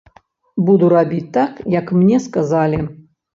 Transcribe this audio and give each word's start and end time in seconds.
Буду 0.69 0.87
рабіць 0.93 1.27
так, 1.37 1.59
як 1.75 1.93
мне 1.99 2.17
сказалі. 2.25 2.81